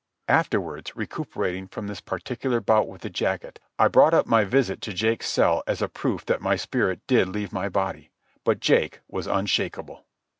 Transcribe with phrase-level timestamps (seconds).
[0.29, 4.93] Afterwards, recuperating from this particular bout with the jacket, I brought up my visit to
[4.93, 8.09] Jake's cell as a proof that my spirit did leave my body.
[8.43, 10.07] But Jake was unshakable.